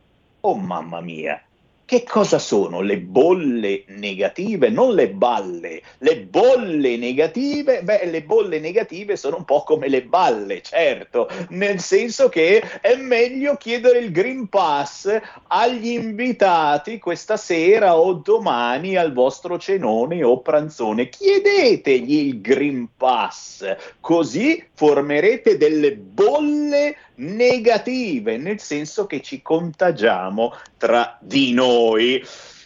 [0.40, 1.42] Oh mamma mia,
[1.86, 4.70] che cosa sono le bolle negative?
[4.70, 7.82] Non le balle, le bolle negative.
[7.82, 12.96] Beh, le bolle negative sono un po' come le balle, certo, nel senso che è
[12.96, 15.16] meglio chiedere il Green Pass
[15.46, 21.08] agli invitati questa sera o domani al vostro cenone o pranzone.
[21.08, 31.18] Chiedetegli il Green Pass, così formerete delle bolle negative, nel senso che ci contagiamo tra
[31.20, 32.22] di noi.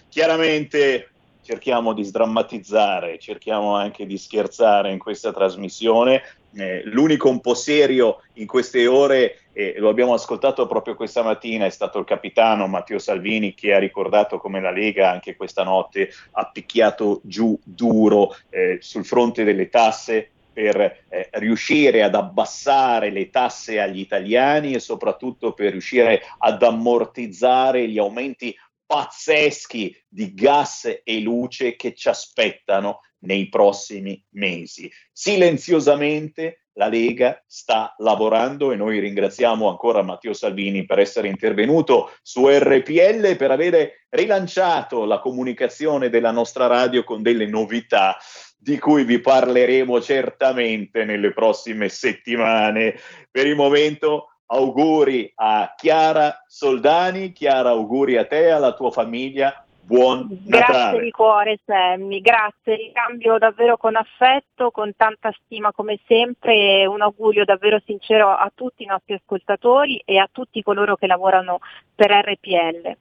[0.09, 1.11] Chiaramente
[1.42, 6.22] cerchiamo di sdrammatizzare, cerchiamo anche di scherzare in questa trasmissione.
[6.55, 11.64] Eh, l'unico un po' serio in queste ore, e lo abbiamo ascoltato proprio questa mattina,
[11.64, 16.11] è stato il capitano Matteo Salvini che ha ricordato come la Lega anche questa notte
[16.32, 23.30] ha picchiato giù duro eh, sul fronte delle tasse per eh, riuscire ad abbassare le
[23.30, 31.20] tasse agli italiani e soprattutto per riuscire ad ammortizzare gli aumenti pazzeschi di gas e
[31.20, 34.90] luce che ci aspettano nei prossimi mesi.
[35.12, 42.48] Silenziosamente la Lega sta lavorando e noi ringraziamo ancora Matteo Salvini per essere intervenuto su
[42.48, 48.16] RPL per avere rilanciato la comunicazione della nostra radio con delle novità
[48.62, 52.94] di cui vi parleremo certamente nelle prossime settimane.
[53.30, 60.26] Per il momento auguri a Chiara Soldani, Chiara auguri a te, alla tua famiglia, buon
[60.28, 61.02] Grazie Natale.
[61.02, 67.00] di cuore Sammy, grazie, ricambio davvero con affetto, con tanta stima come sempre e un
[67.00, 71.61] augurio davvero sincero a tutti i nostri ascoltatori e a tutti coloro che lavorano
[71.94, 72.96] per RPL.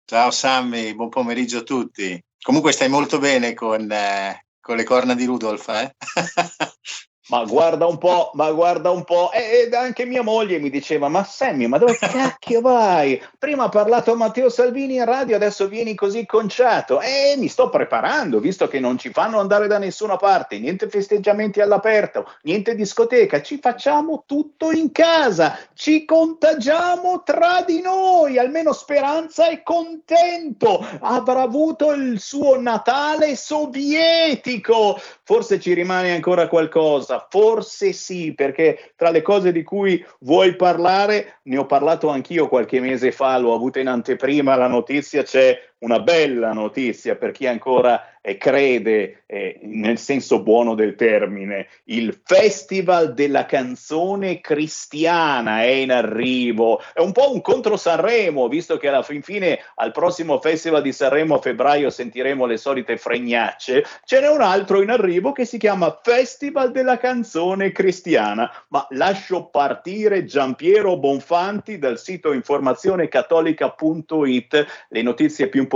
[0.06, 2.22] Ciao Sammy, buon pomeriggio a tutti.
[2.41, 5.95] Comunque stai molto bene con, eh, con le corna di Rudolf, eh?
[7.28, 9.32] Ma guarda un po', ma guarda un po'.
[9.32, 13.21] Ed anche mia moglie mi diceva: Ma Sammy, ma dove cacchio vai?
[13.39, 16.99] Prima ha parlato Matteo Salvini in radio, adesso vieni così conciato.
[16.99, 21.61] E mi sto preparando, visto che non ci fanno andare da nessuna parte, niente festeggiamenti
[21.61, 23.41] all'aperto, niente discoteca.
[23.41, 28.38] Ci facciamo tutto in casa, ci contagiamo tra di noi.
[28.38, 34.99] Almeno Speranza è contento, avrà avuto il suo Natale sovietico.
[35.24, 41.39] Forse ci rimane ancora qualcosa, forse sì, perché tra le cose di cui vuoi parlare,
[41.43, 46.00] ne ho parlato anch'io qualche mese fa, l'ho avuta in anteprima la notizia, c'è una
[46.00, 51.68] bella notizia per chi ancora eh, crede eh, nel senso buono del termine.
[51.86, 58.78] Il Festival della canzone cristiana è in arrivo, è un po' un contro Sanremo, visto
[58.78, 63.84] che alla fin fine al prossimo Festival di Sanremo a febbraio sentiremo le solite fregnacce.
[64.06, 69.48] Ce n'è un altro in arrivo che si chiama Festival della canzone cristiana, ma lascio
[69.48, 75.72] partire Giampiero Bonfanti dal sito informazionecattolica.it le notizie più importanti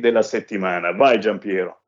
[0.00, 0.92] della settimana.
[0.92, 1.82] Vai Giampiero.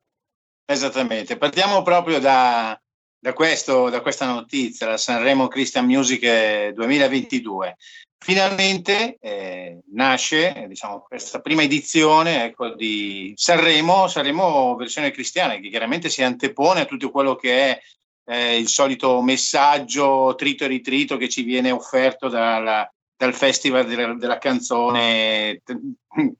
[0.64, 2.80] Esattamente, partiamo proprio da,
[3.18, 7.76] da, questo, da questa notizia, la Sanremo Christian Music 2022.
[8.22, 16.08] Finalmente eh, nasce diciamo, questa prima edizione ecco, di Sanremo, Sanremo versione cristiana, che chiaramente
[16.08, 17.80] si antepone a tutto quello che è
[18.26, 22.88] eh, il solito messaggio trito e ritrito che ci viene offerto dalla,
[23.20, 25.60] dal Festival della, della canzone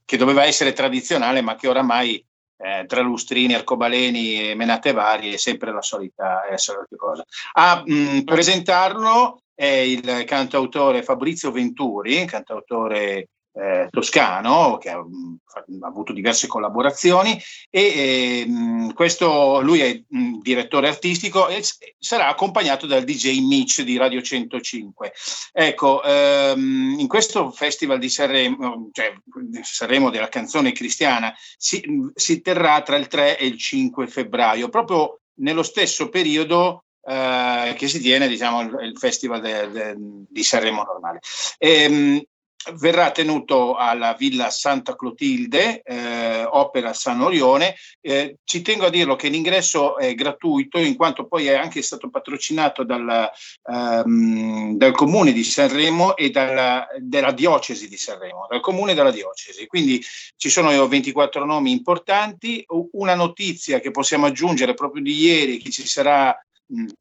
[0.06, 2.24] che doveva essere tradizionale, ma che oramai
[2.56, 7.22] eh, tra lustrini, arcobaleni e menate varie è sempre la solita, è la solita cosa.
[7.52, 15.36] A mh, presentarlo è il cantautore Fabrizio Venturi, cantautore eh, toscano che ha, mh,
[15.82, 21.62] ha, avuto diverse collaborazioni e mh, questo lui è mh, direttore artistico e
[21.98, 25.12] sarà accompagnato dal DJ Mitch di Radio 105.
[25.52, 29.14] Ecco, ehm, in questo festival di Sanremo, cioè
[29.62, 31.82] Sanremo della canzone cristiana, si,
[32.14, 37.88] si terrà tra il 3 e il 5 febbraio, proprio nello stesso periodo eh, che
[37.88, 41.20] si tiene diciamo, il, il festival de, de, di Sanremo normale.
[41.58, 42.28] E,
[42.74, 47.74] verrà tenuto alla Villa Santa Clotilde, eh, Opera San Orione.
[48.00, 52.10] Eh, ci tengo a dirlo che l'ingresso è gratuito in quanto poi è anche stato
[52.10, 53.30] patrocinato dal,
[53.70, 59.66] ehm, dal comune di Sanremo e dalla, dalla diocesi di Sanremo, dal comune dalla diocesi.
[59.66, 60.04] Quindi
[60.36, 62.64] ci sono 24 nomi importanti.
[62.92, 66.36] Una notizia che possiamo aggiungere proprio di ieri che ci sarà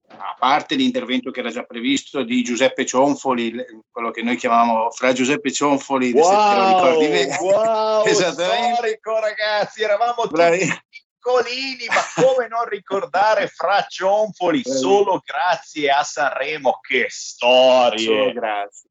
[0.07, 3.53] a parte l'intervento che era già previsto di Giuseppe Cionfoli,
[3.89, 7.37] quello che noi chiamavamo fra Giuseppe Cionfoli, wow, se te lo ricordi bene.
[7.39, 10.59] Wow, storico ragazzi, eravamo Bravi.
[10.59, 18.05] tutti piccolini, ma come non ricordare fra Cionfoli, solo grazie a Sanremo, che storie!
[18.05, 18.89] Solo grazie.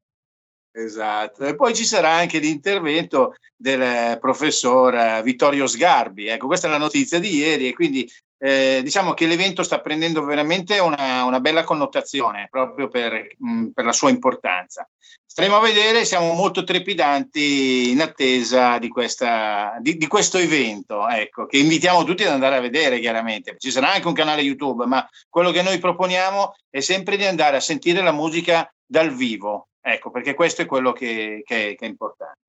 [0.70, 6.28] Esatto, e poi ci sarà anche l'intervento del professor Vittorio Sgarbi.
[6.28, 8.08] Ecco, questa è la notizia di ieri e quindi
[8.38, 13.84] eh, diciamo che l'evento sta prendendo veramente una, una bella connotazione proprio per, mh, per,
[13.84, 14.88] la sua importanza.
[15.26, 21.46] Staremo a vedere, siamo molto trepidanti in attesa di, questa, di, di questo evento, ecco,
[21.46, 23.56] che invitiamo tutti ad andare a vedere chiaramente.
[23.58, 27.56] Ci sarà anche un canale YouTube, ma quello che noi proponiamo è sempre di andare
[27.56, 31.88] a sentire la musica dal vivo, ecco, perché questo è quello che, che, che è
[31.88, 32.47] importante.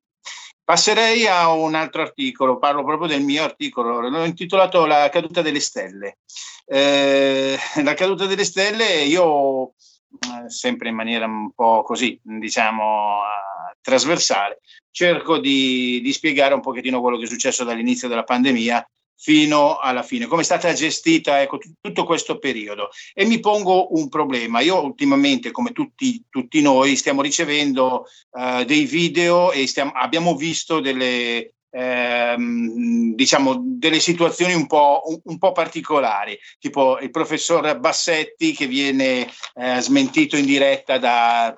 [0.70, 5.60] Passerei a un altro articolo, parlo proprio del mio articolo, l'ho intitolato La caduta delle
[5.60, 6.20] stelle.
[6.68, 9.74] Eh, la caduta delle stelle io,
[10.46, 13.22] sempre in maniera un po' così, diciamo,
[13.82, 14.60] trasversale,
[14.92, 18.88] cerco di, di spiegare un pochettino quello che è successo dall'inizio della pandemia
[19.22, 22.90] fino alla fine, come è stata gestita ecco, t- tutto questo periodo.
[23.14, 24.62] E mi pongo un problema.
[24.62, 30.80] Io ultimamente, come tutti, tutti noi, stiamo ricevendo uh, dei video e stiamo, abbiamo visto
[30.80, 38.54] delle, ehm, diciamo delle situazioni un po', un, un po', particolari, tipo il professor Bassetti
[38.54, 41.54] che viene eh, smentito in diretta da,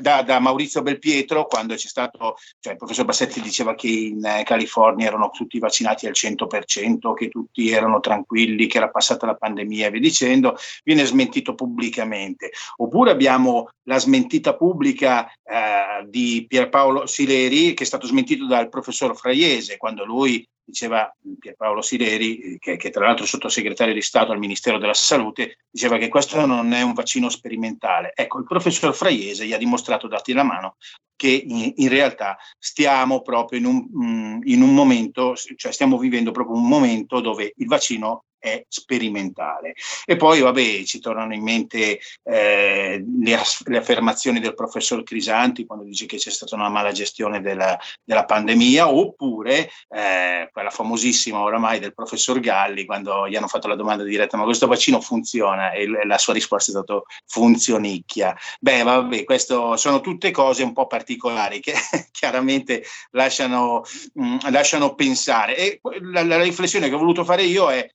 [0.00, 4.42] da, da, Maurizio Belpietro quando c'è stato, cioè il professor Bassetti diceva che in eh,
[4.44, 9.86] California erano tutti vaccinati al 100%, che tutti erano tranquilli, che era passata la pandemia
[9.86, 12.50] e via dicendo, viene smentito pubblicamente.
[12.76, 19.16] Oppure abbiamo la smentita pubblica eh, di Pierpaolo Sileri che è stato smentito dal professor
[19.22, 24.38] Fraiese quando lui diceva Pierpaolo Sileri, che, che, tra l'altro è sottosegretario di Stato al
[24.38, 28.12] Ministero della Salute, diceva che questo non è un vaccino sperimentale.
[28.14, 30.76] Ecco, il professor Fraiese gli ha dimostrato, dati la mano,
[31.14, 36.56] che in, in realtà stiamo proprio in un, in un momento, cioè stiamo vivendo proprio
[36.56, 39.74] un momento dove il vaccino è sperimentale.
[40.04, 45.84] E poi, vabbè, ci tornano in mente eh, le, le, affermazioni del professor Crisanti quando
[45.84, 51.78] dice che c'è stata una mala gestione della, della pandemia, oppure eh, quella famosissima oramai
[51.78, 55.70] del professor Galli quando gli hanno fatto la domanda diretta ma questo vaccino funziona?
[55.70, 58.36] E la sua risposta è stata funzionicchia.
[58.58, 61.74] Beh, vabbè, questo sono tutte cose un po' particolari che
[62.10, 62.82] chiaramente
[63.12, 63.84] lasciano,
[64.14, 65.56] mh, lasciano pensare.
[65.56, 67.88] E la, la riflessione che ho voluto fare io è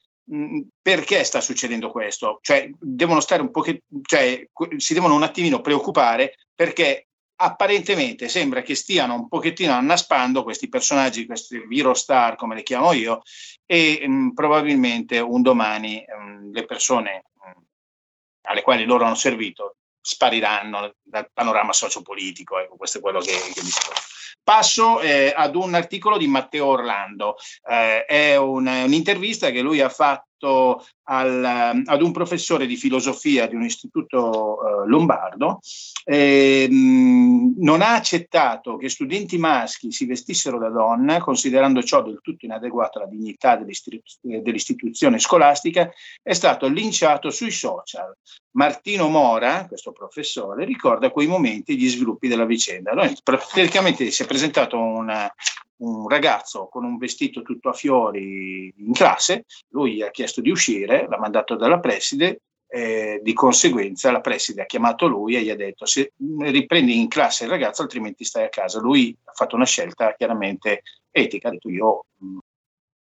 [0.81, 2.39] perché sta succedendo questo?
[2.41, 4.47] Cioè, devono stare un pochettino, cioè,
[4.77, 7.07] si devono un attimino preoccupare perché
[7.39, 13.21] apparentemente sembra che stiano un pochettino annaspando questi personaggi, questi virostar come le chiamo io,
[13.65, 17.61] e mh, probabilmente un domani mh, le persone mh,
[18.47, 22.59] alle quali loro hanno servito spariranno dal panorama sociopolitico.
[22.59, 23.91] Ecco, questo è quello che, che sto.
[24.47, 27.35] Passo eh, ad un articolo di Matteo Orlando,
[27.69, 33.55] eh, è un, un'intervista che lui ha fatto al, ad un professore di filosofia di
[33.55, 35.59] un istituto eh, lombardo,
[36.03, 42.45] ehm, non ha accettato che studenti maschi si vestissero da donna, considerando ciò del tutto
[42.45, 48.15] inadeguato alla dignità dell'istitu- dell'istituzione scolastica, è stato linciato sui social.
[48.51, 52.93] Martino Mora, questo professore, ricorda quei momenti e gli sviluppi della vicenda.
[52.93, 55.31] Noi, praticamente si è presentato una,
[55.77, 61.07] un ragazzo con un vestito tutto a fiori in classe, lui ha chiesto di uscire,
[61.07, 65.55] l'ha mandato dalla preside, eh, di conseguenza la preside ha chiamato lui e gli ha
[65.55, 68.79] detto se riprendi in classe il ragazzo altrimenti stai a casa.
[68.79, 72.37] Lui ha fatto una scelta chiaramente etica, ha detto io mh,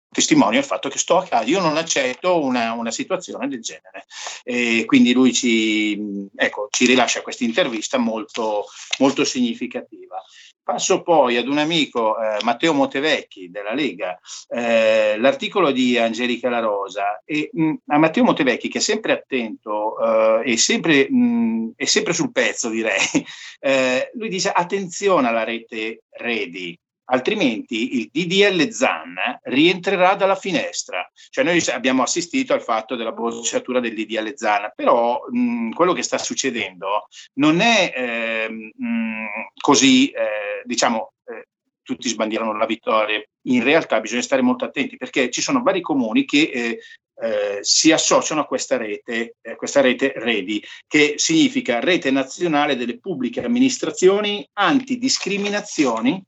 [0.09, 4.05] testimonio il fatto che sto a casa, io non accetto una, una situazione del genere.
[4.43, 8.65] E quindi lui ci, ecco, ci rilascia questa intervista molto,
[8.99, 10.21] molto significativa.
[10.67, 16.59] Passo poi ad un amico, eh, Matteo Montevecchi della Lega, eh, l'articolo di Angelica La
[16.59, 17.21] Rosa.
[17.23, 19.95] E mh, a Matteo Montevecchi che è sempre attento
[20.43, 22.99] eh, e sempre, mh, è sempre sul pezzo direi,
[23.61, 26.77] eh, lui dice attenzione alla rete Redi,
[27.09, 31.09] altrimenti il DDL ZAN rientrerà dalla finestra.
[31.29, 36.03] Cioè noi abbiamo assistito al fatto della bocciatura del DDL ZAN, però mh, quello che
[36.03, 39.25] sta succedendo non è eh, mh,
[39.59, 41.47] così, eh, diciamo, eh,
[41.81, 43.21] tutti sbandierano la vittoria.
[43.47, 46.79] In realtà bisogna stare molto attenti perché ci sono vari comuni che eh,
[47.19, 52.99] eh, si associano a questa rete, eh, questa rete REDI, che significa Rete Nazionale delle
[52.99, 56.23] Pubbliche Amministrazioni Antidiscriminazioni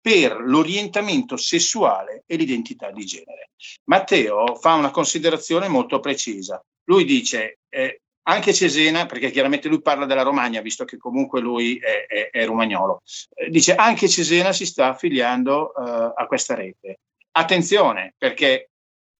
[0.00, 3.50] per l'orientamento sessuale e l'identità di genere.
[3.84, 6.62] Matteo fa una considerazione molto precisa.
[6.84, 11.78] Lui dice, eh, anche Cesena, perché chiaramente lui parla della Romagna, visto che comunque lui
[11.78, 13.02] è, è, è romagnolo,
[13.34, 17.00] eh, dice anche Cesena si sta affiliando eh, a questa rete.
[17.32, 18.70] Attenzione, perché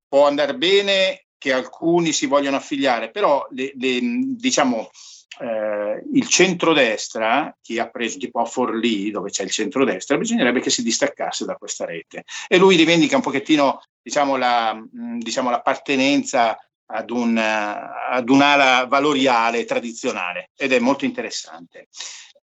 [0.09, 4.91] può andare bene che alcuni si vogliono affiliare, però le, le, diciamo,
[5.39, 10.71] eh, il centrodestra, chi ha preso tipo a Forlì, dove c'è il centrodestra, bisognerebbe che
[10.71, 12.25] si distaccasse da questa rete.
[12.49, 16.59] E lui rivendica un pochettino diciamo, la, mh, diciamo, l'appartenenza
[16.93, 21.89] ad, un, ad un'ala valoriale tradizionale ed è molto interessante.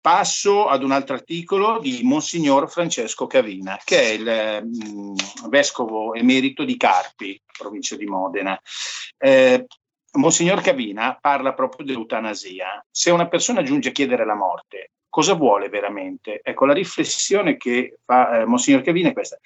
[0.00, 6.64] Passo ad un altro articolo di Monsignor Francesco Cavina, che è il mh, vescovo emerito
[6.64, 8.58] di Carpi, provincia di Modena.
[9.18, 9.66] Eh,
[10.12, 12.84] Monsignor Cavina parla proprio dell'eutanasia.
[12.90, 16.40] Se una persona giunge a chiedere la morte, cosa vuole veramente?
[16.42, 19.38] Ecco, la riflessione che fa eh, Monsignor Cavina è questa.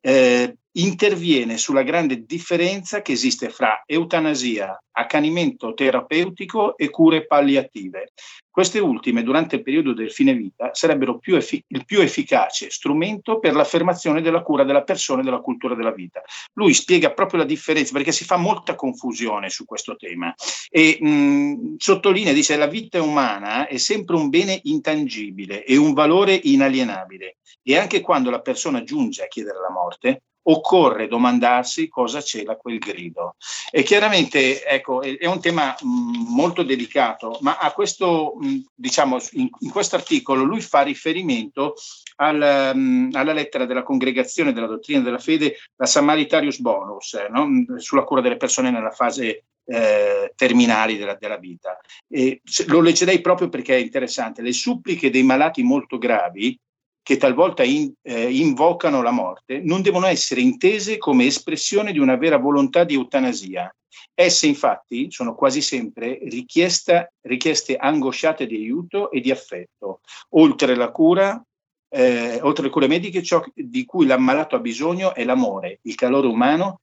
[0.00, 8.12] Eh, interviene sulla grande differenza che esiste fra eutanasia, accanimento terapeutico e cure palliative.
[8.50, 13.38] Queste ultime, durante il periodo del fine vita, sarebbero più effi- il più efficace strumento
[13.38, 16.20] per l'affermazione della cura della persona e della cultura della vita.
[16.54, 20.34] Lui spiega proprio la differenza perché si fa molta confusione su questo tema
[20.68, 26.34] e mh, sottolinea, dice, la vita umana è sempre un bene intangibile e un valore
[26.34, 32.56] inalienabile e anche quando la persona giunge a chiedere la morte, occorre domandarsi cosa c'era
[32.56, 33.36] quel grido.
[33.70, 35.86] E chiaramente, ecco, è un tema mh,
[36.34, 41.74] molto delicato, ma a questo, mh, diciamo, in, in questo articolo lui fa riferimento
[42.16, 47.48] al, mh, alla lettera della congregazione della dottrina della fede, la Samaritarius Bonus, eh, no?
[47.78, 51.78] sulla cura delle persone nella fase eh, terminali della, della vita.
[52.08, 54.42] E lo leggerei proprio perché è interessante.
[54.42, 56.58] Le suppliche dei malati molto gravi
[57.02, 62.16] che talvolta in, eh, invocano la morte, non devono essere intese come espressione di una
[62.16, 63.74] vera volontà di eutanasia.
[64.14, 70.00] Esse infatti sono quasi sempre richieste angosciate di aiuto e di affetto.
[70.30, 71.44] Oltre la cura,
[71.88, 76.26] eh, oltre le cure mediche, ciò di cui l'ammalato ha bisogno è l'amore, il calore
[76.28, 76.80] umano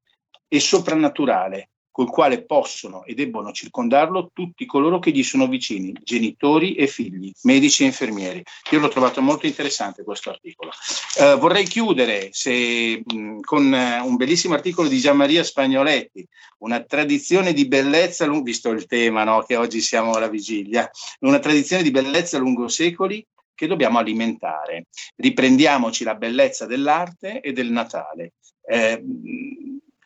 [0.47, 1.69] e soprannaturale,
[1.99, 7.29] col quale possono e debbono circondarlo tutti coloro che gli sono vicini, genitori e figli,
[7.41, 8.41] medici e infermieri.
[8.71, 10.71] Io l'ho trovato molto interessante questo articolo.
[11.19, 16.25] Eh, vorrei chiudere se, mh, con uh, un bellissimo articolo di Gian Maria Spagnoletti,
[16.59, 20.89] una tradizione di bellezza, visto il tema no, che oggi siamo alla vigilia,
[21.19, 24.85] una tradizione di bellezza lungo secoli che dobbiamo alimentare.
[25.17, 28.35] Riprendiamoci la bellezza dell'arte e del Natale.
[28.65, 29.03] Eh,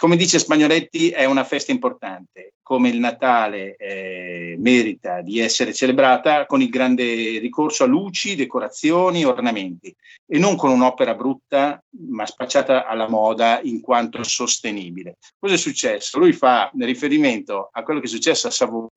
[0.04, 6.46] come dice Spagnoletti, è una festa importante, come il Natale eh, merita di essere celebrata
[6.46, 9.96] con il grande ricorso a luci, decorazioni, ornamenti
[10.28, 15.20] e non con un'opera brutta ma spacciata alla moda in quanto sostenibile.
[15.40, 16.20] Cosa è successo?
[16.20, 18.90] Lui fa riferimento a quello che è successo a Savona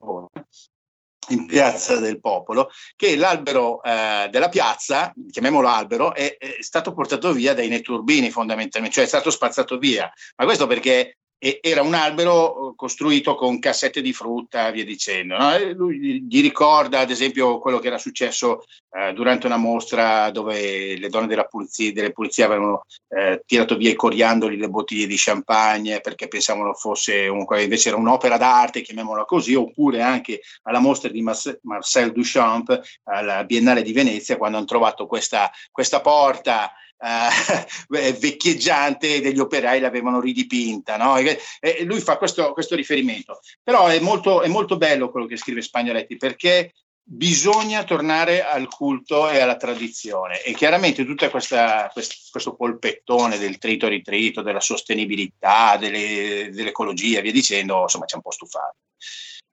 [1.29, 7.33] in Piazza del Popolo, che l'albero eh, della piazza, chiamiamolo albero, è, è, stato portato
[7.33, 10.11] via dai netturbini fondamentalmente, cioè è stato spazzato via.
[10.37, 15.37] Ma questo perché e era un albero eh, costruito con cassette di frutta, via dicendo.
[15.37, 15.59] No?
[15.75, 21.09] lui gli ricorda, ad esempio, quello che era successo eh, durante una mostra dove le
[21.09, 26.29] donne pulizia, delle pulizie avevano eh, tirato via i coriandoli, le bottiglie di champagne perché
[26.29, 32.13] pensavano fosse un, invece era un'opera d'arte, chiamiamola così, oppure anche alla mostra di Marcel
[32.13, 39.81] Duchamp alla Biennale di Venezia quando hanno trovato questa, questa porta eh, vecchieggiante degli operai
[39.81, 40.97] l'avevano ridipinta.
[40.97, 41.17] No?
[41.17, 43.41] E, e lui fa questo, questo riferimento.
[43.63, 46.73] Però è molto, è molto bello quello che scrive Spagnoletti perché
[47.09, 54.43] bisogna tornare al culto e alla tradizione e chiaramente tutto questo polpettone del trito ritrito,
[54.43, 58.75] della sostenibilità, delle, dell'ecologia, via dicendo, insomma ci ha un po' stufato.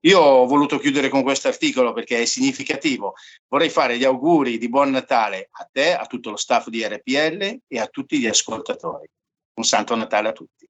[0.05, 3.13] Io ho voluto chiudere con questo articolo perché è significativo.
[3.47, 7.59] Vorrei fare gli auguri di buon Natale a te, a tutto lo staff di RPL
[7.67, 9.09] e a tutti gli ascoltatori.
[9.55, 10.67] Un santo Natale a tutti.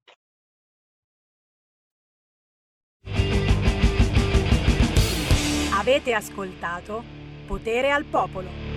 [5.74, 7.04] Avete ascoltato
[7.46, 8.69] Potere al Popolo.